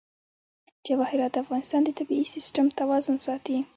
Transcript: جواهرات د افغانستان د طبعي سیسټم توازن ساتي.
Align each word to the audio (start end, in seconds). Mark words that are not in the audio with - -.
جواهرات 0.87 1.31
د 1.33 1.37
افغانستان 1.45 1.81
د 1.85 1.89
طبعي 1.99 2.25
سیسټم 2.35 2.65
توازن 2.79 3.15
ساتي. 3.27 3.57